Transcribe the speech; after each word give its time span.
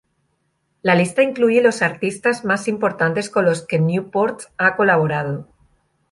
La 0.81 0.95
lista 0.95 1.21
incluye 1.21 1.61
los 1.61 1.83
artistas 1.83 2.43
más 2.43 2.67
importantes 2.67 3.29
con 3.29 3.45
los 3.45 3.67
que 3.67 3.77
Newport 3.77 4.45
ha 4.57 4.75
colaborado. 4.75 5.47